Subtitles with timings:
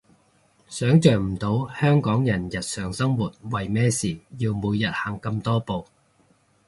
[0.67, 5.85] 想像唔到香港人日常生活為咩事要每日行咁多步